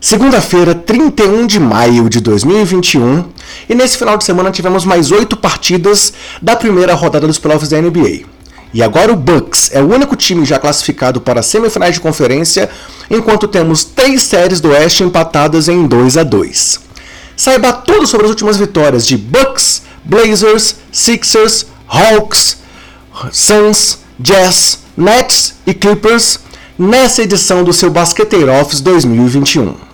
[0.00, 3.24] Segunda-feira, 31 de maio de 2021,
[3.68, 7.80] e nesse final de semana tivemos mais oito partidas da primeira rodada dos playoffs da
[7.80, 8.20] NBA.
[8.72, 12.70] E agora o Bucks é o único time já classificado para semifinais de conferência,
[13.10, 16.80] enquanto temos três séries do Oeste empatadas em 2 a 2.
[17.36, 22.58] Saiba tudo sobre as últimas vitórias de Bucks, Blazers, Sixers, Hawks,
[23.32, 26.38] Suns, Jazz, Nets e Clippers
[26.78, 29.87] nessa edição do seu Basqueteiro Office 2021.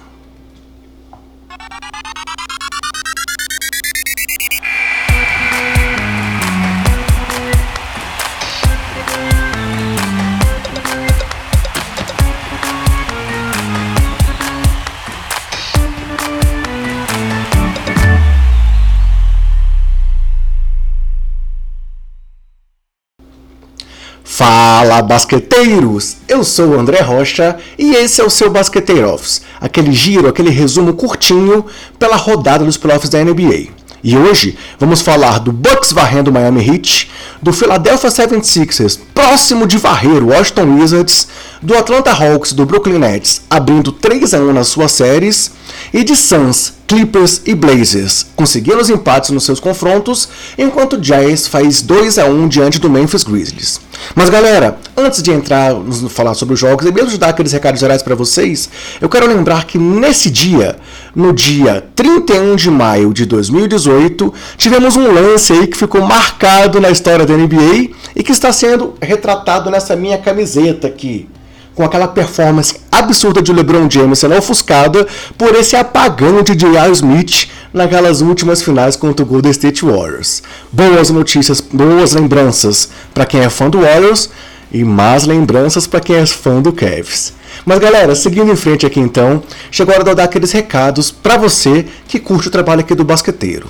[24.46, 26.18] Fala basqueteiros!
[26.28, 30.50] Eu sou o André Rocha e esse é o seu Basqueteiro Office, aquele giro, aquele
[30.50, 31.64] resumo curtinho
[31.98, 33.68] pela rodada dos playoffs da NBA.
[34.02, 39.78] E hoje vamos falar do Bucks varrendo o Miami Heat, do Philadelphia 76ers próximo de
[39.78, 41.28] varrer o Washington Wizards,
[41.62, 45.50] do Atlanta Hawks do Brooklyn Nets abrindo 3 a 1 nas suas séries
[45.94, 51.80] e de Suns, Clippers e Blazers conseguindo os empates nos seus confrontos, enquanto Jazz faz
[51.80, 53.80] 2 a 1 diante do Memphis Grizzlies.
[54.14, 57.80] Mas galera, antes de entrar nos falar sobre os jogos e mesmo dar aqueles recados
[57.80, 58.68] gerais para vocês,
[59.00, 60.76] eu quero lembrar que nesse dia,
[61.14, 66.90] no dia 31 de maio de 2018, tivemos um lance aí que ficou marcado na
[66.90, 71.28] história da NBA e que está sendo retratado nessa minha camiseta aqui
[71.74, 76.92] com aquela performance absurda de LeBron James sendo ofuscada por esse apagão de J.R.
[76.92, 80.42] Smith naquelas últimas finais contra o Golden State Warriors.
[80.70, 84.30] Boas notícias, boas lembranças para quem é fã do Warriors
[84.72, 87.34] e más lembranças para quem é fã do Cavs.
[87.64, 91.10] Mas galera, seguindo em frente aqui então, chegou a hora de eu dar aqueles recados
[91.10, 93.68] para você que curte o trabalho aqui do basqueteiro.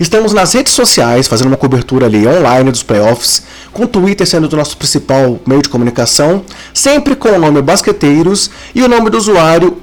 [0.00, 4.50] Estamos nas redes sociais, fazendo uma cobertura ali online dos playoffs, com o Twitter sendo
[4.50, 9.18] o nosso principal meio de comunicação, sempre com o nome Basqueteiros e o nome do
[9.18, 9.76] usuário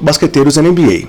[0.00, 1.06] BasqueteirosNBA.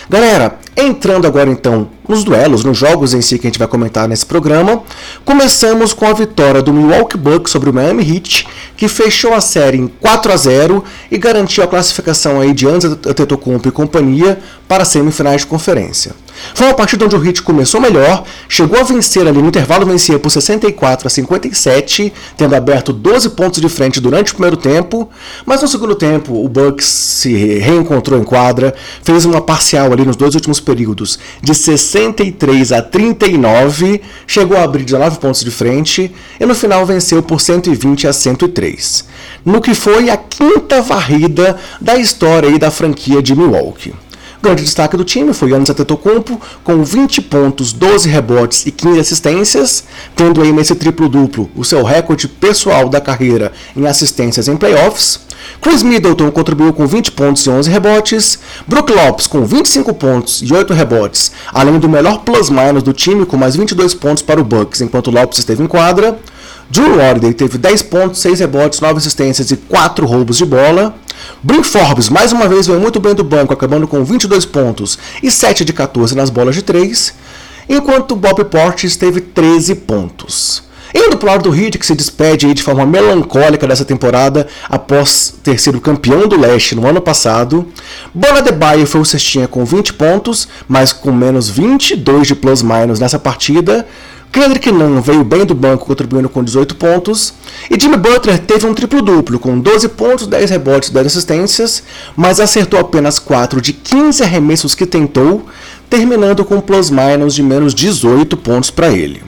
[0.08, 4.06] Galera, entrando agora então nos duelos, nos jogos em si que a gente vai comentar
[4.06, 4.82] nesse programa,
[5.24, 8.46] começamos com a vitória do Milwaukee Bucks sobre o Miami Heat,
[8.76, 13.68] que fechou a série em 4 a 0 e garantiu a classificação aí de Antetokounmpo
[13.68, 16.12] e companhia para semifinais de conferência.
[16.54, 20.18] Foi uma partida onde o Heat começou melhor, chegou a vencer ali no intervalo, vencia
[20.18, 25.08] por 64 a 57, tendo aberto 12 pontos de frente durante o primeiro tempo,
[25.46, 30.16] mas no segundo tempo o Bucks se reencontrou em quadra, fez uma parcial ali nos
[30.16, 36.46] dois últimos períodos de 63 a 39, chegou a abrir 19 pontos de frente e
[36.46, 39.04] no final venceu por 120 a 103.
[39.44, 43.94] No que foi a quinta varrida da história aí da franquia de Milwaukee.
[44.44, 49.84] Grande destaque do time foi Yannis Antetokounmpo, com 20 pontos, 12 rebotes e 15 assistências,
[50.14, 55.20] tendo aí nesse triplo-duplo o seu recorde pessoal da carreira em assistências em playoffs.
[55.62, 58.38] Chris Middleton contribuiu com 20 pontos e 11 rebotes,
[58.68, 63.38] Brook Lopes com 25 pontos e 8 rebotes, além do melhor plus-minus do time com
[63.38, 66.18] mais 22 pontos para o Bucks enquanto Lopes esteve em quadra.
[66.70, 70.94] Drew Holiday teve 10 pontos, 6 rebotes, 9 assistências e 4 roubos de bola.
[71.42, 75.30] Bryn Forbes mais uma vez veio muito bem do banco, acabando com 22 pontos e
[75.30, 77.14] 7 de 14 nas bolas de 3,
[77.68, 80.64] enquanto Bob Portis teve 13 pontos.
[80.96, 85.34] Indo para o lado do Heat, que se despede de forma melancólica dessa temporada após
[85.42, 87.66] ter sido campeão do leste no ano passado,
[88.14, 93.18] Bona Baio foi o cestinha com 20 pontos, mas com menos 22 de plus-minus nessa
[93.18, 93.84] partida,
[94.34, 97.32] Kendrick Nunn veio bem do banco, contribuindo com 18 pontos.
[97.70, 101.84] E Jimmy Butler teve um triplo-duplo, com 12 pontos, 10 rebotes, 10 assistências,
[102.16, 105.46] mas acertou apenas 4 de 15 arremessos que tentou,
[105.88, 109.22] terminando com plus-minus de menos 18 pontos para ele.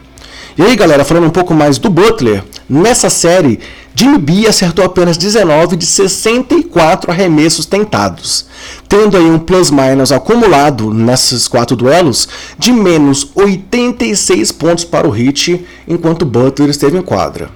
[0.59, 3.61] E aí, galera, falando um pouco mais do Butler, nessa série,
[3.99, 8.45] Jimmy B acertou apenas 19 de 64 arremessos tentados,
[8.87, 12.29] tendo aí um plus-minus acumulado nesses quatro duelos
[12.59, 17.49] de menos 86 pontos para o Heat, enquanto Butler esteve em quadra.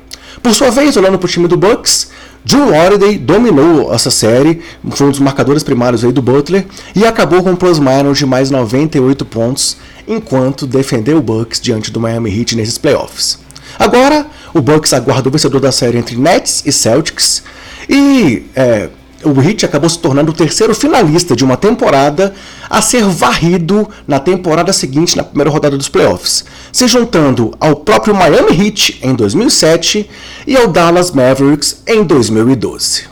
[0.43, 2.09] Por sua vez, olhando para o time do Bucks,
[2.43, 4.63] Drew Holiday dominou essa série,
[4.93, 6.65] foi um dos marcadores primários aí do Butler
[6.97, 9.77] e acabou com um plus-minus de mais 98 pontos,
[10.09, 13.50] enquanto defendeu o Bucks diante do Miami Heat nesses playoffs.
[13.79, 17.43] Agora, o Bucks aguarda o vencedor da série entre Nets e Celtics
[17.89, 18.89] e é,
[19.25, 22.35] o Heat acabou se tornando o terceiro finalista de uma temporada
[22.69, 28.15] a ser varrido na temporada seguinte, na primeira rodada dos playoffs, se juntando ao próprio
[28.15, 30.09] Miami Heat em 2007
[30.47, 33.11] e ao Dallas Mavericks em 2012.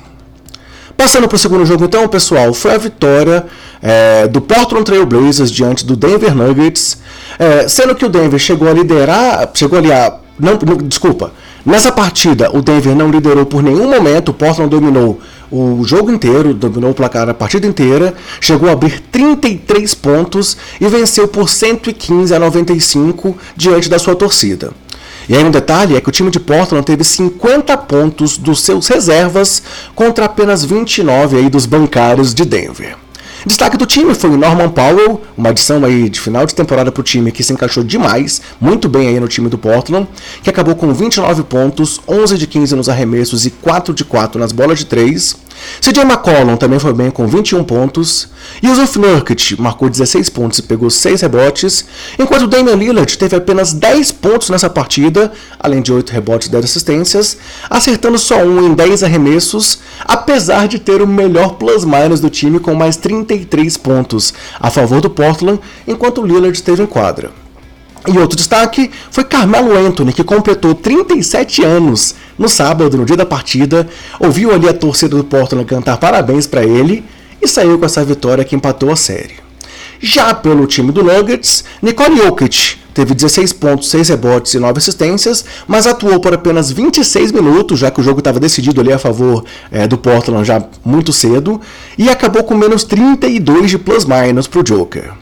[0.97, 3.47] Passando para o segundo jogo, então, pessoal, foi a vitória
[3.81, 6.99] é, do Portland Trail Blazers diante do Denver Nuggets,
[7.39, 10.19] é, sendo que o Denver chegou a liderar, chegou ali a.
[10.39, 10.57] Não,
[10.87, 11.33] desculpa.
[11.67, 15.21] Nessa partida, o Denver não liderou por nenhum momento, o Portland dominou
[15.51, 20.87] o jogo inteiro, dominou o placar a partida inteira, chegou a abrir 33 pontos e
[20.87, 24.73] venceu por 115 a 95 diante da sua torcida.
[25.29, 28.87] E aí um detalhe é que o time de Portland teve 50 pontos dos seus
[28.87, 29.63] reservas
[29.95, 32.97] contra apenas 29 aí dos bancários de Denver.
[33.47, 37.01] Destaque do time foi o Norman Powell, uma adição aí de final de temporada para
[37.01, 40.09] o time que se encaixou demais, muito bem aí no time do Portland,
[40.43, 44.51] que acabou com 29 pontos, 11 de 15 nos arremessos e 4 de 4 nas
[44.51, 45.48] bolas de 3.
[45.81, 48.29] CJ McCollum também foi bem com 21 pontos.
[48.63, 51.85] Yusuf Nurkic marcou 16 pontos e pegou 6 rebotes,
[52.19, 56.65] enquanto Damian Lillard teve apenas 10 pontos nessa partida, além de 8 rebotes e 10
[56.65, 57.37] assistências,
[57.69, 62.75] acertando só um em 10 arremessos, apesar de ter o melhor plus-minus do time com
[62.75, 67.48] mais 33 pontos a favor do Portland, enquanto Lillard esteve em quadra.
[68.07, 73.27] E outro destaque foi Carmelo Anthony, que completou 37 anos no sábado, no dia da
[73.27, 73.89] partida,
[74.21, 77.05] ouviu ali a torcida do Portland cantar parabéns para ele
[77.43, 79.35] e saiu com essa vitória que empatou a série.
[80.01, 85.45] Já pelo time do Nuggets, Nicole Jokic teve 16 pontos, 6 rebotes e 9 assistências,
[85.67, 89.45] mas atuou por apenas 26 minutos, já que o jogo estava decidido ali a favor
[89.71, 91.61] é, do Portland já muito cedo,
[91.97, 95.13] e acabou com menos 32 de plus-minus para o Joker.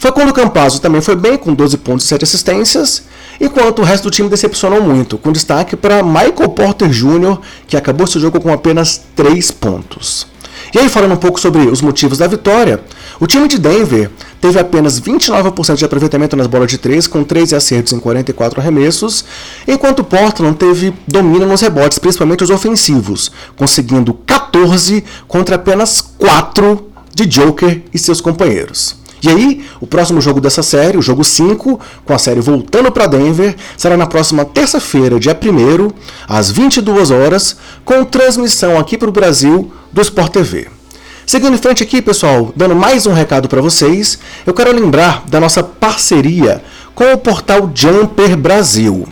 [0.00, 3.02] Foi quando o Campazzo também foi bem, com 12 pontos e 7 assistências,
[3.38, 8.06] enquanto o resto do time decepcionou muito, com destaque para Michael Porter Jr., que acabou
[8.06, 10.26] seu jogo com apenas 3 pontos.
[10.74, 12.80] E aí, falando um pouco sobre os motivos da vitória,
[13.20, 14.10] o time de Denver
[14.40, 19.22] teve apenas 29% de aproveitamento nas bolas de 3, com 13 acertos em 44 arremessos,
[19.68, 27.26] enquanto Portland teve domínio nos rebotes, principalmente os ofensivos, conseguindo 14 contra apenas 4 de
[27.26, 28.99] Joker e seus companheiros.
[29.22, 33.06] E aí, o próximo jogo dessa série, o jogo 5, com a série voltando para
[33.06, 35.90] Denver, será na próxima terça-feira, dia 1
[36.26, 40.68] às 22 horas, com transmissão aqui para o Brasil do Sport TV.
[41.26, 45.38] Seguindo em frente aqui, pessoal, dando mais um recado para vocês, eu quero lembrar da
[45.38, 46.62] nossa parceria
[46.94, 49.06] com o portal Jumper Brasil.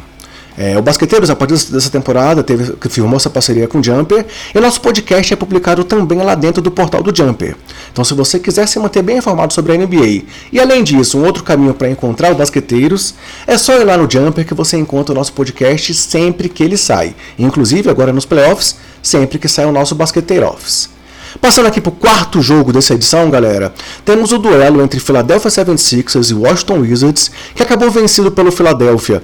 [0.60, 4.58] É, o Basqueteiros, a partir dessa temporada, teve, firmou essa parceria com o Jumper e
[4.58, 7.54] nosso podcast é publicado também lá dentro do portal do Jumper.
[7.92, 11.24] Então, se você quiser se manter bem informado sobre a NBA e, além disso, um
[11.24, 13.14] outro caminho para encontrar o Basqueteiros,
[13.46, 16.76] é só ir lá no Jumper que você encontra o nosso podcast sempre que ele
[16.76, 17.14] sai.
[17.38, 20.97] Inclusive, agora nos playoffs, sempre que sai o nosso Basqueteiro Office.
[21.40, 23.72] Passando aqui para o quarto jogo dessa edição, galera,
[24.04, 29.22] temos o duelo entre Philadelphia 76ers e Washington Wizards, que acabou vencido pelo Philadelphia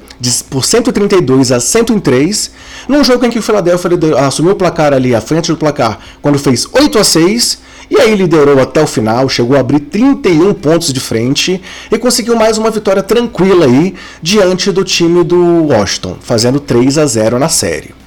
[0.49, 2.52] por 132 a 103,
[2.88, 6.38] num jogo em que o Philadelphia assumiu o placar ali à frente do placar quando
[6.38, 7.59] fez 8 a 6
[7.90, 12.37] e aí liderou até o final, chegou a abrir 31 pontos de frente e conseguiu
[12.37, 17.49] mais uma vitória tranquila aí diante do time do Washington, fazendo 3 a 0 na
[17.49, 18.04] série.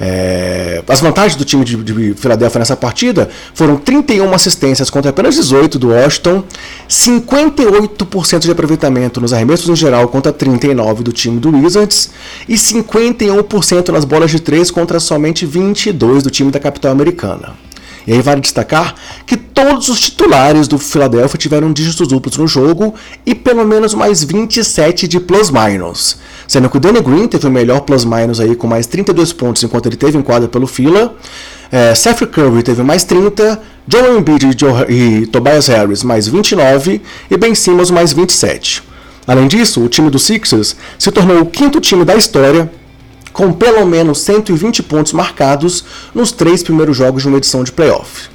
[0.00, 5.34] É, as vantagens do time de, de Filadélfia nessa partida foram 31 assistências contra apenas
[5.34, 6.42] 18 do Washington,
[6.88, 12.10] 58% de aproveitamento nos arremessos em geral contra 39 do time do Wizards
[12.48, 17.52] e 51% nas bolas de 3 contra somente 22 do time da capital americana.
[18.06, 18.94] E aí vale destacar
[19.26, 22.94] que todos os titulares do Philadelphia tiveram dígitos duplos no jogo
[23.26, 26.16] e pelo menos mais 27 de plus-minus.
[26.50, 29.86] Sendo que o Danny Green teve o melhor plus-minus aí com mais 32 pontos enquanto
[29.86, 31.14] ele teve em quadra pelo Fila.
[31.70, 34.48] É, Seth Curry teve mais 30, Joel Embiid
[34.88, 38.82] e, e Tobias Harris mais 29 e Ben Simmons mais 27.
[39.28, 42.68] Além disso, o time dos Sixers se tornou o quinto time da história
[43.32, 48.28] com pelo menos 120 pontos marcados nos três primeiros jogos de uma edição de playoff.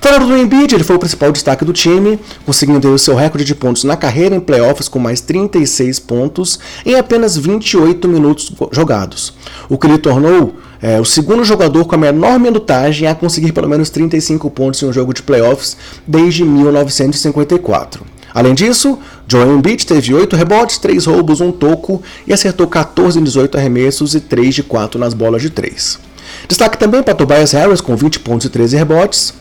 [0.00, 3.54] Falando do Embiid, ele foi o principal destaque do time, conseguindo o seu recorde de
[3.54, 9.34] pontos na carreira em playoffs com mais 36 pontos em apenas 28 minutos jogados,
[9.68, 13.68] o que lhe tornou é, o segundo jogador com a menor minutagem a conseguir pelo
[13.68, 15.76] menos 35 pontos em um jogo de playoffs
[16.06, 18.06] desde 1954.
[18.32, 23.24] Além disso, Joel Embiid teve 8 rebotes, 3 roubos, 1 toco e acertou 14 em
[23.24, 25.98] 18 arremessos e 3 de 4 nas bolas de 3.
[26.46, 29.34] Destaque também para Tobias Harris com 20 pontos e 13 rebotes.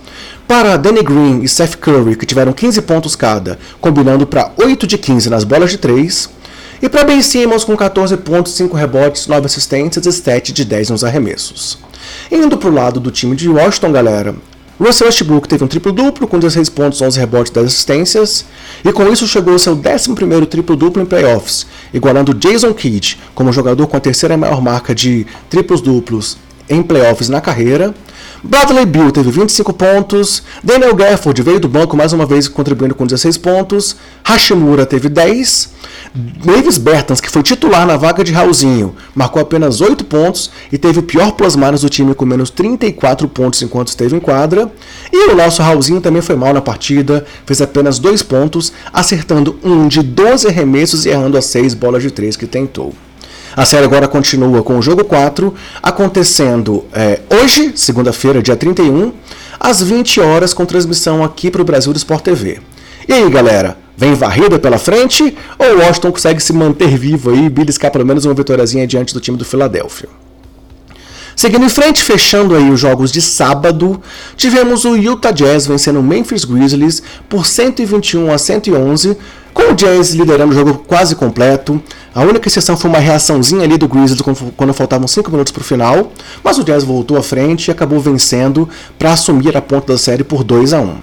[0.48, 4.98] Para Danny Green e Seth Curry, que tiveram 15 pontos cada, combinando para 8 de
[4.98, 6.30] 15 nas bolas de 3.
[6.82, 10.92] E para Ben Simmons com 14 pontos, 5 rebotes, 9 assistências e 7 de 10
[10.92, 11.78] nos arremessos.
[12.32, 14.36] Indo para o lado do time de Washington, galera,
[14.80, 18.46] Russell Westbrook teve um triplo-duplo com 16 pontos, 11 rebotes e 10 assistências,
[18.86, 23.86] e com isso chegou ao seu 11º triplo-duplo em playoffs, igualando Jason Kidd como jogador
[23.88, 26.38] com a terceira maior marca de triplos-duplos
[26.70, 27.94] em playoffs na carreira.
[28.44, 33.06] Bradley Bill teve 25 pontos, Daniel Gafford veio do banco mais uma vez contribuindo com
[33.06, 35.70] 16 pontos, Hashimura teve 10,
[36.14, 41.00] Davis Bertans, que foi titular na vaga de Raulzinho, marcou apenas 8 pontos e teve
[41.00, 44.72] o pior plus-minus do time com menos 34 pontos enquanto esteve em quadra.
[45.12, 49.88] E o nosso Raulzinho também foi mal na partida, fez apenas 2 pontos, acertando um
[49.88, 52.94] de 12 arremessos e errando as 6 bolas de 3 que tentou.
[53.58, 59.12] A série agora continua com o jogo 4, acontecendo é, hoje, segunda-feira, dia 31,
[59.60, 62.60] às 20 horas, com transmissão aqui para o Brasil do Sport TV.
[63.08, 63.76] E aí, galera?
[63.98, 68.06] Vem varrida pela frente ou o Washington consegue se manter vivo aí e beliscar pelo
[68.06, 70.08] menos uma vitóriazinha diante do time do Philadelphia?
[71.38, 74.02] Seguindo em frente, fechando aí os jogos de sábado,
[74.36, 79.16] tivemos o Utah Jazz vencendo o Memphis Grizzlies por 121 a 111,
[79.54, 81.80] com o Jazz liderando o jogo quase completo.
[82.16, 84.24] A única exceção foi uma reaçãozinha ali do Grizzlies
[84.56, 86.12] quando faltavam 5 minutos para o final,
[86.44, 88.68] mas o Jazz voltou à frente e acabou vencendo
[88.98, 90.96] para assumir a ponta da série por 2 a 1.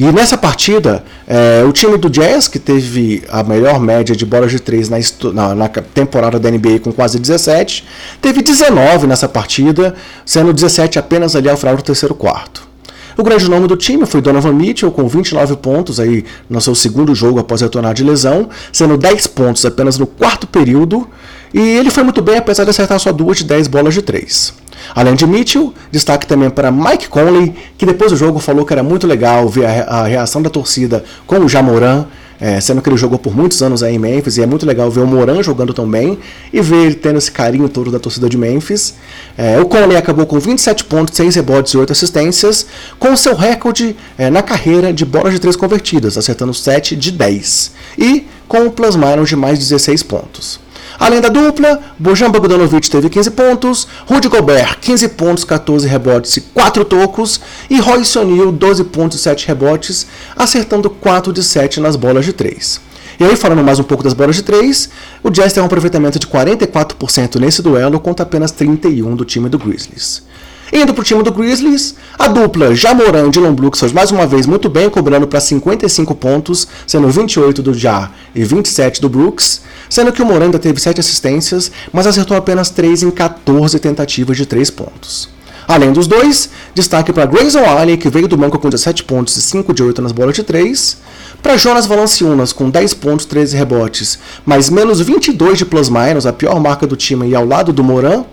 [0.00, 4.50] E nessa partida, é, o time do Jazz, que teve a melhor média de bolas
[4.50, 4.96] de três na,
[5.30, 7.86] na, na, temporada da NBA com quase 17,
[8.18, 12.66] teve 19 nessa partida, sendo 17 apenas ali ao final do terceiro quarto.
[13.14, 17.14] O grande nome do time foi Donovan Mitchell, com 29 pontos aí no seu segundo
[17.14, 21.06] jogo após retornar de lesão, sendo 10 pontos apenas no quarto período,
[21.52, 24.59] e ele foi muito bem apesar de acertar só duas de 10 bolas de 3.
[24.94, 28.82] Além de Mitchell, destaque também para Mike Conley, que depois do jogo falou que era
[28.82, 32.06] muito legal ver a, reação da torcida com o Jamoran,
[32.40, 34.90] é, sendo que ele jogou por muitos anos aí em Memphis, e é muito legal
[34.90, 36.18] ver o Moran jogando tão bem
[36.52, 38.94] e ver ele tendo esse carinho todo da torcida de Memphis.
[39.36, 42.66] É, o Conley acabou com 27 pontos, 6 rebotes e 8 assistências,
[42.98, 47.72] com seu recorde é, na carreira de bolas de 3 convertidas, acertando 7 de 10,
[47.98, 50.69] e com o plus-minus de mais 16 pontos.
[50.98, 56.40] Além da dupla, Bojan Bogdanovic teve 15 pontos, Rudy Gobert 15 pontos, 14 rebotes e
[56.40, 60.06] 4 tocos, e Royce O'Neal 12 pontos e 7 rebotes,
[60.36, 62.80] acertando 4 de 7 nas bolas de 3.
[63.18, 64.88] E aí, falando mais um pouco das bolas de 3,
[65.22, 69.58] o Jazz tem um aproveitamento de 44% nesse duelo contra apenas 31% do time do
[69.58, 70.22] Grizzlies.
[70.72, 74.24] Indo para o time do Grizzlies, a dupla Jamoran e Dylan Brooks foi mais uma
[74.24, 79.62] vez muito bem, cobrando para 55 pontos, sendo 28 do Ja e 27 do Brooks,
[79.88, 84.36] sendo que o Moran ainda teve 7 assistências, mas acertou apenas 3 em 14 tentativas
[84.36, 85.28] de 3 pontos.
[85.66, 89.42] Além dos dois, destaque para Grayson Allen, que veio do banco com 17 pontos e
[89.42, 90.96] 5 de 8 nas bolas de 3,
[91.42, 96.60] para Jonas Valanciunas, com 10 pontos, 13 rebotes, mas menos 22 de plus-minus, a pior
[96.60, 98.24] marca do time e ao lado do Moran,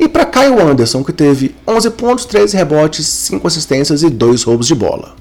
[0.00, 4.66] e para Kyle Anderson, que teve 11 pontos, 13 rebotes, 5 assistências e 2 roubos
[4.66, 5.14] de bola.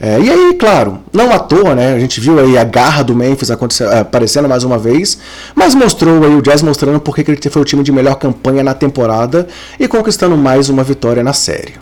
[0.00, 1.94] É, e aí, claro, não à toa, né?
[1.94, 5.16] A gente viu aí a garra do Memphis aparecendo mais uma vez,
[5.54, 8.74] mas mostrou aí o Jazz mostrando porque ele foi o time de melhor campanha na
[8.74, 9.46] temporada
[9.78, 11.74] e conquistando mais uma vitória na série.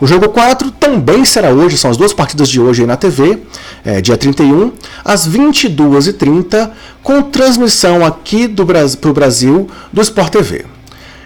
[0.00, 3.40] O jogo 4 também será hoje, são as duas partidas de hoje aí na TV,
[3.84, 4.72] é, dia 31,
[5.04, 6.70] às 22h30,
[7.02, 10.77] com transmissão aqui para o Brasil do Sport TV.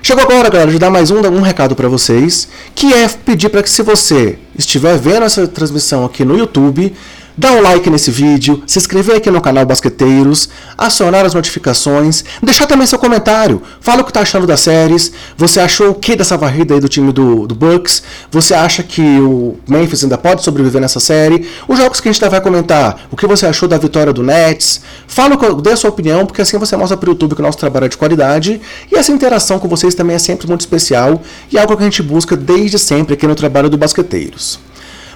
[0.05, 3.63] Chegou agora, galera, de dar mais um, um recado para vocês, que é pedir para
[3.63, 6.93] que se você estiver vendo essa transmissão aqui no YouTube,
[7.37, 12.67] Dá um like nesse vídeo, se inscrever aqui no canal Basqueteiros, acionar as notificações, deixar
[12.67, 13.63] também seu comentário.
[13.81, 15.13] Fala o que está achando das séries.
[15.37, 18.03] Você achou o que dessa varrida aí do time do, do Bucks?
[18.31, 21.49] Você acha que o Memphis ainda pode sobreviver nessa série?
[21.67, 23.07] Os jogos que a gente vai comentar.
[23.11, 24.83] O que você achou da vitória do Nets?
[25.07, 27.59] Fala, dê a sua opinião, porque assim você mostra para o YouTube que o nosso
[27.59, 28.61] trabalho é de qualidade.
[28.91, 31.87] E essa interação com vocês também é sempre muito especial e é algo que a
[31.87, 34.61] gente busca desde sempre aqui no trabalho do Basqueteiros.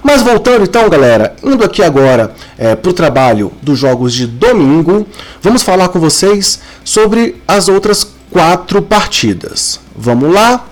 [0.03, 5.07] Mas voltando então, galera, indo aqui agora é, para o trabalho dos jogos de domingo,
[5.41, 9.79] vamos falar com vocês sobre as outras quatro partidas.
[9.95, 10.65] Vamos lá.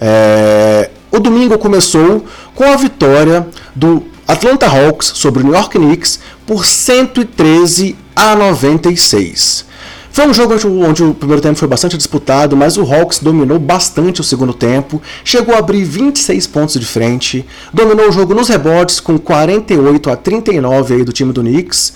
[0.00, 6.20] É, o domingo começou com a vitória do Atlanta Hawks sobre o New York Knicks
[6.46, 9.69] por 113 a 96.
[10.12, 14.20] Foi um jogo onde o primeiro tempo foi bastante disputado, mas o Hawks dominou bastante
[14.20, 18.98] o segundo tempo, chegou a abrir 26 pontos de frente, dominou o jogo nos rebotes
[18.98, 21.92] com 48 a 39 aí do time do Knicks.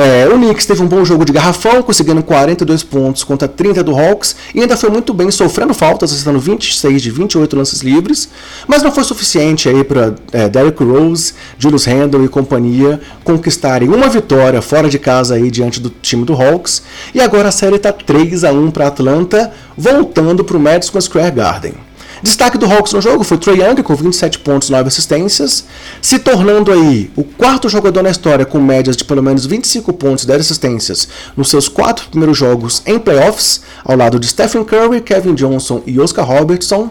[0.00, 3.98] É, o Knicks teve um bom jogo de garrafão, conseguindo 42 pontos contra 30 do
[3.98, 8.28] Hawks, e ainda foi muito bem, sofrendo faltas, acertando 26 de 28 lances livres,
[8.68, 14.08] mas não foi suficiente aí para é, Derrick Rose, Julius Randle e companhia conquistarem uma
[14.08, 16.80] vitória fora de casa aí diante do time do Hawks,
[17.12, 21.32] e agora a série está 3 a 1 para Atlanta, voltando para o Madison Square
[21.32, 21.87] Garden.
[22.22, 25.64] Destaque do Hawks no jogo foi Trey Young com 27 pontos e 9 assistências,
[26.02, 30.24] se tornando aí o quarto jogador na história com médias de pelo menos 25 pontos
[30.24, 35.00] e 10 assistências nos seus quatro primeiros jogos em playoffs, ao lado de Stephen Curry,
[35.00, 36.90] Kevin Johnson e Oscar Robertson.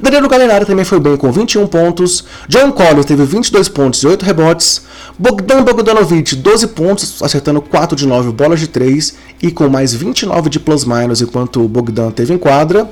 [0.00, 4.24] Danilo Gallinari também foi bem com 21 pontos, John Collins teve 22 pontos e 8
[4.24, 4.82] rebotes,
[5.18, 10.50] Bogdan Bogdanovic 12 pontos, acertando 4 de 9 bolas de 3 e com mais 29
[10.50, 12.88] de plus-minus enquanto Bogdan teve em quadra.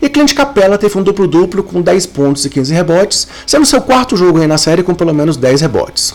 [0.00, 4.16] E Clint Capella teve um duplo-duplo com 10 pontos e 15 rebotes, sendo seu quarto
[4.16, 6.14] jogo aí na série com pelo menos 10 rebotes.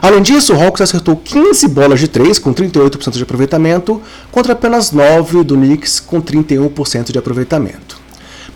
[0.00, 4.02] Além disso, o Hawks acertou 15 bolas de 3 com 38% de aproveitamento,
[4.32, 8.02] contra apenas 9 do Knicks com 31% de aproveitamento.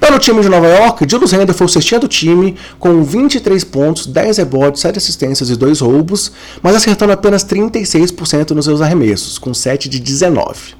[0.00, 3.62] Para o time de Nova York, Julius Randle foi o sextinho do time, com 23
[3.64, 9.38] pontos, 10 rebotes, 7 assistências e 2 roubos, mas acertando apenas 36% nos seus arremessos,
[9.38, 10.74] com 7 de 19.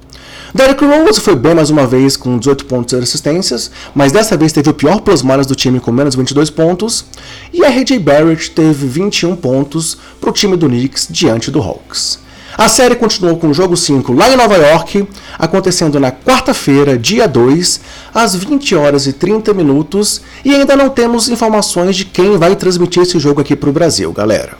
[0.57, 4.51] Derrick Rose foi bem mais uma vez com 18 pontos e assistências, mas dessa vez
[4.51, 7.05] teve o pior plus-minus do time com menos 22 pontos,
[7.53, 12.17] e a RJ Barrett teve 21 pontos para o time do Knicks diante do Hawks.
[12.57, 17.27] A série continuou com o jogo 5 lá em Nova York, acontecendo na quarta-feira, dia
[17.27, 17.79] 2,
[18.11, 23.03] às 20 horas e 30 minutos, e ainda não temos informações de quem vai transmitir
[23.03, 24.57] esse jogo aqui para o Brasil, galera.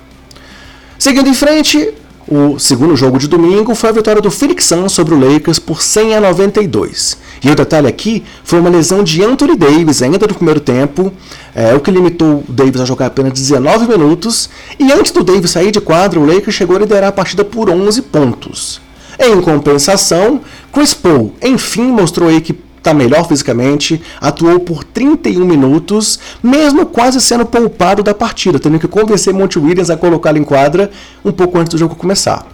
[1.00, 1.92] Seguindo em frente,
[2.28, 5.82] o segundo jogo de domingo foi a vitória do Phoenix Suns sobre o Lakers por
[5.82, 7.18] 100 a 92.
[7.42, 11.14] E o detalhe aqui foi uma lesão de Anthony Davis ainda no primeiro tempo,
[11.56, 14.50] é, o que limitou o Davis a jogar apenas 19 minutos.
[14.78, 17.70] E antes do Davis sair de quadro, o Lakers chegou a liderar a partida por
[17.70, 18.82] 11 pontos.
[19.18, 22.54] Em compensação, Chris Paul enfim mostrou aí que
[22.88, 28.88] está melhor fisicamente, atuou por 31 minutos, mesmo quase sendo poupado da partida, tendo que
[28.88, 30.90] convencer Monte Williams a colocá-lo em quadra
[31.24, 32.48] um pouco antes do jogo começar.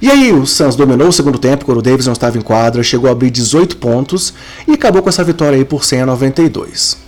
[0.00, 2.82] E aí o Suns dominou o segundo tempo quando o Davis não estava em quadra,
[2.82, 4.34] chegou a abrir 18 pontos
[4.66, 7.03] e acabou com essa vitória aí por 100 a 92.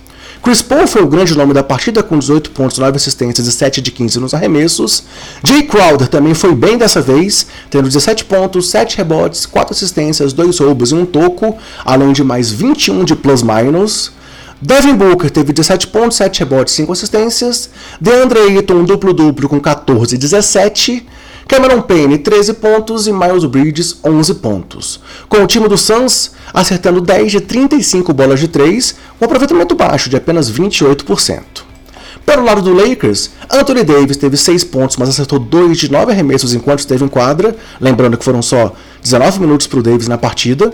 [0.47, 3.81] Chris Paul foi o grande nome da partida com 18 pontos, 9 assistências e 7
[3.81, 5.03] de 15 nos arremessos.
[5.43, 10.59] Jay Crowder também foi bem dessa vez, tendo 17 pontos, 7 rebotes, 4 assistências, 2
[10.59, 14.13] roubos e um toco, além de mais 21 de plus-minus.
[14.61, 17.69] Devin Booker teve 17 pontos, 7 rebotes, 5 assistências.
[17.99, 21.05] DeAndre Ayton um duplo-duplo com 14 e 17.
[21.47, 24.99] Cameron Payne, 13 pontos e Miles Bridges, 11 pontos.
[25.29, 30.09] Com o time do Suns acertando 10 de 35 bolas de 3, com aproveitamento baixo
[30.09, 31.67] de apenas 28%.
[32.25, 36.53] Pelo lado do Lakers, Anthony Davis teve 6 pontos, mas acertou 2 de 9 arremessos
[36.53, 40.73] enquanto esteve em quadra, lembrando que foram só 19 minutos para o Davis na partida.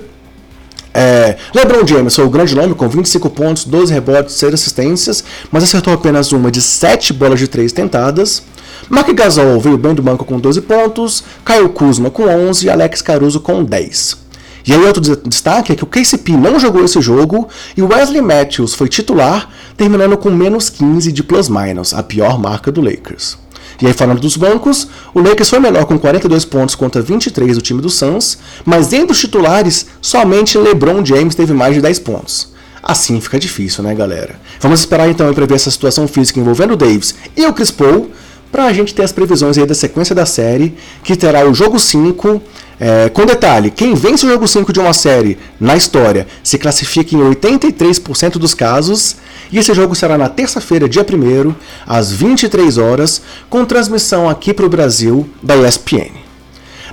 [0.92, 5.64] É, LeBron James foi o grande nome com 25 pontos, 12 rebotes, 6 assistências, mas
[5.64, 8.42] acertou apenas uma de 7 bolas de 3 tentadas.
[8.90, 13.02] Mark Gasol veio bem do banco com 12 pontos, Kyle Kuzma com 11 e Alex
[13.02, 14.23] Caruso com 10.
[14.66, 18.22] E aí outro destaque é que o KCP não jogou esse jogo e o Wesley
[18.22, 23.38] Matthews foi titular, terminando com menos 15 de plus-minus, a pior marca do Lakers.
[23.82, 27.62] E aí falando dos bancos, o Lakers foi melhor com 42 pontos contra 23 do
[27.62, 32.54] time do Suns, mas entre os titulares, somente LeBron James teve mais de 10 pontos.
[32.82, 34.40] Assim fica difícil, né, galera?
[34.60, 38.12] Vamos esperar então para ver essa situação física envolvendo o Davis e o Chris Paul,
[38.54, 41.80] para a gente ter as previsões aí da sequência da série, que terá o jogo
[41.80, 42.40] 5.
[42.80, 47.16] É, com detalhe, quem vence o jogo 5 de uma série na história se classifica
[47.16, 49.16] em 83% dos casos,
[49.52, 51.54] e esse jogo será na terça-feira, dia 1
[51.88, 56.12] às 23 horas, com transmissão aqui para o Brasil da ESPN.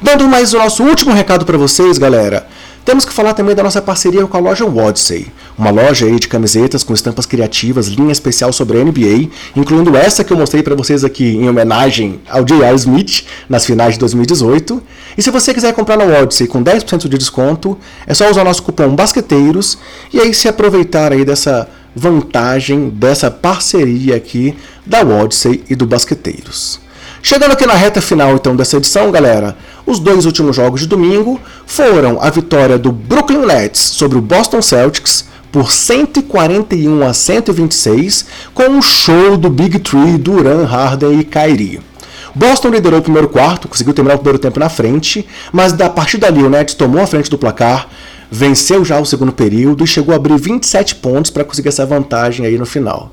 [0.00, 2.46] Dando mais o nosso último recado para vocês, galera.
[2.84, 6.26] Temos que falar também da nossa parceria com a loja Wodsey, uma loja aí de
[6.26, 10.74] camisetas com estampas criativas, linha especial sobre a NBA, incluindo essa que eu mostrei para
[10.74, 12.74] vocês aqui em homenagem ao J.R.
[12.74, 14.82] Smith nas finais de 2018.
[15.16, 18.44] E se você quiser comprar na Wodsey com 10% de desconto, é só usar o
[18.44, 19.78] nosso cupom BASQUETEIROS
[20.12, 26.80] e aí se aproveitar aí dessa vantagem dessa parceria aqui da Odyssey e do Basqueteiros.
[27.22, 29.56] Chegando aqui na reta final então dessa edição, galera,
[29.90, 34.62] os dois últimos jogos de domingo foram a vitória do Brooklyn Nets sobre o Boston
[34.62, 41.80] Celtics por 141 a 126, com um show do Big Three, Duran, Harden e Kyrie.
[42.32, 46.18] Boston liderou o primeiro quarto, conseguiu terminar o primeiro tempo na frente, mas da partir
[46.18, 47.88] dali o Nets tomou a frente do placar,
[48.30, 52.46] venceu já o segundo período e chegou a abrir 27 pontos para conseguir essa vantagem
[52.46, 53.12] aí no final.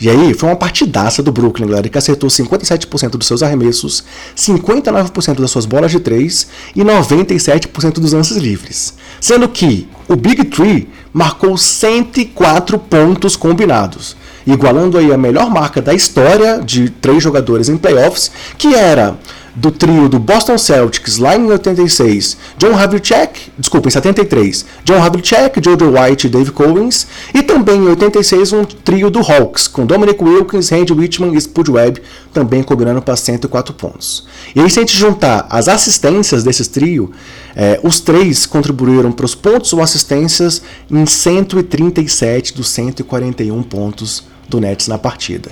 [0.00, 4.04] E aí, foi uma partidaça do Brooklyn, galera, que acertou 57% dos seus arremessos,
[4.36, 8.94] 59% das suas bolas de 3 e 97% dos lances livres.
[9.20, 15.94] Sendo que o Big Three marcou 104 pontos combinados, igualando aí a melhor marca da
[15.94, 19.16] história de três jogadores em playoffs, que era
[19.54, 25.60] do trio do Boston Celtics lá em 86, John Havlicek, desculpa, em 73, John Havlicek,
[25.62, 30.22] Jojo White e Dave Cowens, e também em 86 um trio do Hawks, com Dominic
[30.22, 34.26] Wilkins, Randy Whitman e Spud Webb, também cobrando para 104 pontos.
[34.54, 37.12] E aí se a gente juntar as assistências desses trio,
[37.54, 44.60] é, os três contribuíram para os pontos ou assistências em 137 dos 141 pontos do
[44.60, 45.50] Nets na partida.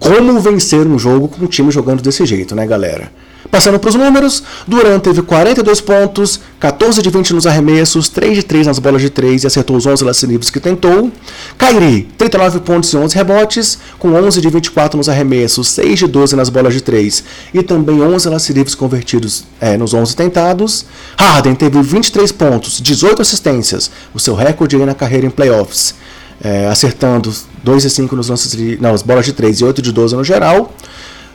[0.00, 3.12] Como vencer um jogo com um time jogando desse jeito, né, galera?
[3.50, 8.42] Passando para os números, Duran teve 42 pontos, 14 de 20 nos arremessos, 3 de
[8.42, 11.10] 3 nas bolas de 3 e acertou os 11 lances livres que tentou.
[11.58, 16.36] Kyrie, 39 pontos e 11 rebotes, com 11 de 24 nos arremessos, 6 de 12
[16.36, 20.86] nas bolas de 3 e também 11 lances livres convertidos é, nos 11 tentados.
[21.18, 25.94] Harden teve 23 pontos, 18 assistências, o seu recorde na carreira em playoffs.
[26.42, 30.16] É, acertando 2 e 5 nos lances, nas bolas de 3 e 8 de 12
[30.16, 30.74] no geral.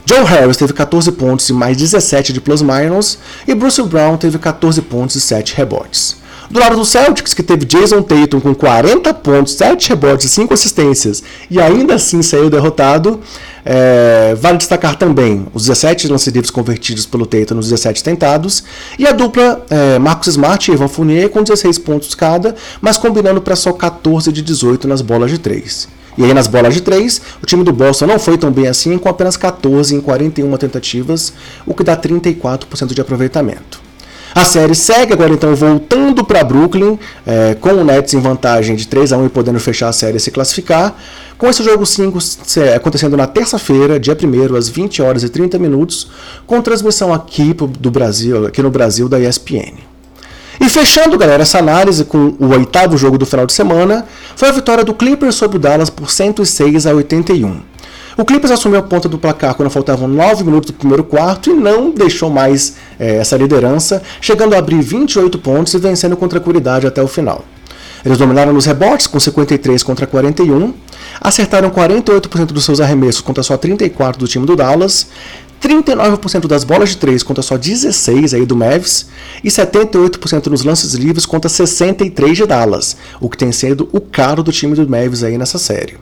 [0.06, 4.82] Joe Harris teve 14 pontos e mais 17 de plus-minus, e Bruce Brown teve 14
[4.84, 6.18] pontos e 7 rebotes.
[6.50, 10.54] Do lado do Celtics, que teve Jason Tatum com 40 pontos, 7 rebotes e 5
[10.54, 13.20] assistências, e ainda assim saiu derrotado,
[13.66, 18.64] é, vale destacar também os 17 lances livres convertidos pelo Tatum nos 17 tentados,
[19.00, 23.42] e a dupla é, Marcos Smart e Evan Fournier com 16 pontos cada, mas combinando
[23.42, 25.88] para só 14 de 18 nas bolas de 3.
[26.18, 28.98] E aí nas bolas de 3, o time do Boston não foi tão bem assim,
[28.98, 31.34] com apenas 14 em 41 tentativas,
[31.66, 33.82] o que dá 34% de aproveitamento.
[34.36, 38.86] A série segue agora então voltando para Brooklyn, é, com o Nets em vantagem de
[38.86, 40.94] 3 a 1 e podendo fechar a série e se classificar.
[41.38, 42.20] Com esse jogo 5
[42.76, 46.10] acontecendo na terça-feira, dia 1 às 20 horas e 30 minutos,
[46.46, 49.76] com transmissão aqui do Brasil, aqui no Brasil da ESPN.
[50.60, 54.52] E fechando, galera, essa análise com o oitavo jogo do final de semana, foi a
[54.52, 57.75] vitória do Clippers sobre o Dallas por 106 a 81.
[58.18, 61.54] O Clippers assumiu a ponta do placar quando faltavam 9 minutos do primeiro quarto e
[61.54, 66.88] não deixou mais é, essa liderança, chegando a abrir 28 pontos e vencendo com tranquilidade
[66.88, 67.44] até o final.
[68.06, 70.74] Eles dominaram nos rebotes com 53 contra 41,
[71.20, 75.08] acertaram 48% dos seus arremessos contra só 34 do time do Dallas,
[75.62, 79.08] 39% das bolas de 3 contra só 16 aí do Mavs
[79.44, 84.42] e 78% nos lances livres contra 63 de Dallas, o que tem sido o caro
[84.42, 85.98] do time do Mavs aí nessa série.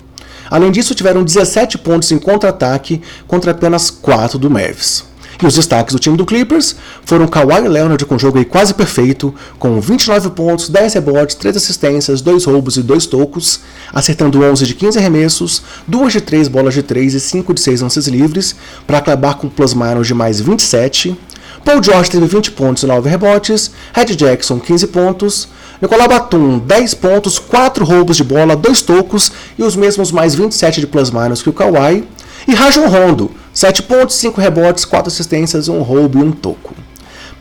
[0.50, 5.14] Além disso, tiveram 17 pontos em contra-ataque contra apenas 4 do Mavs.
[5.42, 9.34] E os destaques do time do Clippers foram Kawhi Leonard com um jogo quase perfeito,
[9.58, 13.60] com 29 pontos, 10 rebotes, 3 assistências, 2 roubos e 2 tocos,
[13.92, 17.82] acertando 11 de 15 arremessos, 2 de 3 bolas de 3 e 5 de 6
[17.82, 21.18] lances livres, para acabar com plus-minus de mais 27.
[21.64, 25.48] Paul George teve 20 pontos e 9 rebotes, Red Jackson 15 pontos,
[25.82, 30.82] Nicolau Batum 10 pontos, 4 roubos de bola, 2 tocos e os mesmos mais 27
[30.82, 32.06] de plus-minus que o Kawhi,
[32.46, 36.76] e Rajon Rondo 7 pontos, 5 rebotes, 4 assistências, um roubo e um toco.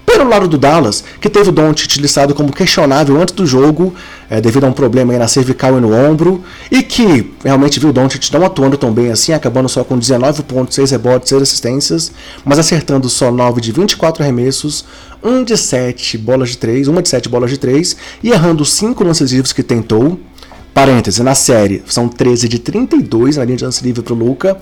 [0.05, 3.95] Pelo lado do Dallas, que teve o Doncic listado como questionável antes do jogo,
[4.29, 7.93] é, devido a um problema na cervical e no ombro, e que realmente viu o
[7.93, 12.13] Doncic não atuando tão bem assim, acabando só com 19 pontos, 6 rebotes, 6 assistências,
[12.45, 14.85] mas acertando só 9 de 24 arremessos,
[15.23, 19.05] 1 de 7 bolas de 3, 1 de 7 bolas de 3, e errando 5
[19.05, 20.19] lances livres que tentou,
[20.75, 24.57] Parêntese, na série são 13 de 32 na linha de lance livre para o Luca.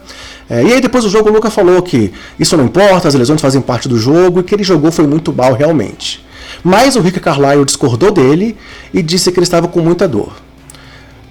[0.48, 3.40] É, e aí depois do jogo o Luca falou que isso não importa, as lesões
[3.40, 6.24] fazem parte do jogo e que ele jogou foi muito mal realmente.
[6.64, 8.56] Mas o Rick Carlisle discordou dele
[8.92, 10.32] e disse que ele estava com muita dor.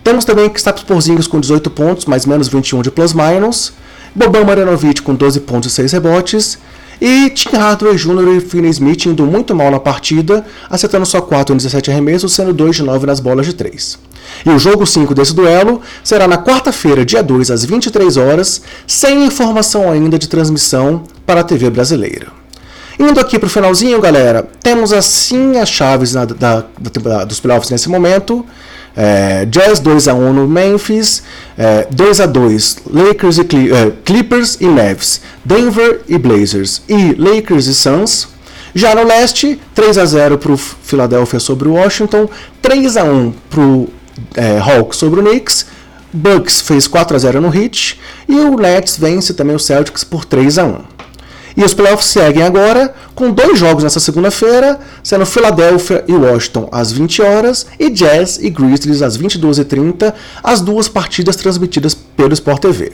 [0.02, 3.74] Temos também Kristaps Porzingis com 18 pontos, mais menos 21 de plus-minus.
[4.16, 6.58] Boban Marjanovic com 12 pontos e 6 rebotes.
[7.02, 8.38] E Tim Hardaway Jr.
[8.38, 12.54] e Finney Smith indo muito mal na partida, acertando só 4 em 17 arremessos, sendo
[12.54, 13.98] 2 de 9 nas bolas de 3.
[14.46, 19.26] E o jogo 5 desse duelo será na quarta-feira, dia 2, às 23 horas, sem
[19.26, 22.28] informação ainda de transmissão para a TV brasileira.
[23.00, 27.70] Indo aqui para o finalzinho, galera, temos assim as chaves da, da, da, dos playoffs
[27.70, 28.46] nesse momento.
[29.02, 31.24] É, Jazz 2x1 no Memphis,
[31.58, 36.82] é, 2x2 Lakers e Cli é, Clippers e Mavs, Denver e Blazers.
[36.90, 38.28] E Lakers e Suns.
[38.76, 42.30] Já no leste, 3x0 para o Philadelphia sobre o Washington,
[42.62, 43.90] 3x1 para o
[44.62, 45.66] Hawks sobre o Knicks,
[46.12, 48.00] Bucks fez 4x0 no Heat.
[48.28, 50.84] E o Nets vence também o Celtics por 3x1.
[51.60, 56.90] E os playoffs seguem agora com dois jogos nessa segunda-feira, sendo Philadelphia e Washington às
[56.90, 62.94] 20 horas e Jazz e Grizzlies às 22h30, as duas partidas transmitidas pelo Sport TV.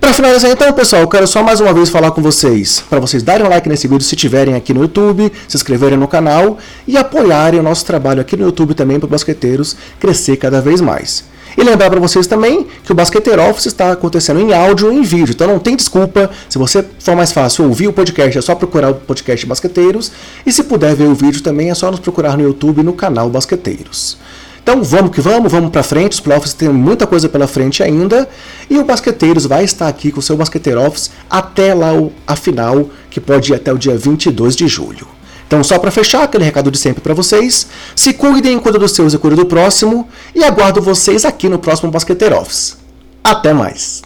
[0.00, 3.22] Para finalizar então, pessoal, eu quero só mais uma vez falar com vocês, para vocês
[3.22, 6.96] darem um like nesse vídeo se estiverem aqui no YouTube, se inscreverem no canal e
[6.96, 11.35] apoiarem o nosso trabalho aqui no YouTube também para basqueteiros crescer cada vez mais.
[11.56, 15.02] E lembrar para vocês também que o Basqueteiro Office está acontecendo em áudio e em
[15.02, 16.30] vídeo, então não tem desculpa.
[16.48, 20.12] Se você for mais fácil ouvir o podcast, é só procurar o podcast Basqueteiros.
[20.44, 23.30] E se puder ver o vídeo também, é só nos procurar no YouTube no canal
[23.30, 24.18] Basqueteiros.
[24.62, 26.12] Então vamos que vamos, vamos para frente.
[26.12, 28.28] Os playoffs têm muita coisa pela frente ainda.
[28.68, 31.92] E o Basqueteiros vai estar aqui com o seu Basqueteiro Office até lá
[32.26, 35.15] a final, que pode ir até o dia 22 de julho.
[35.46, 37.66] Então, só para fechar, aquele recado de sempre para vocês.
[37.94, 40.08] Se cuidem, cuida dos seus e cuida do próximo.
[40.34, 42.76] E aguardo vocês aqui no próximo Basqueteiro Office.
[43.22, 44.05] Até mais!